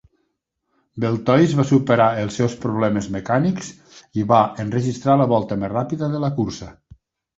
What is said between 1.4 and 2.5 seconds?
va superar els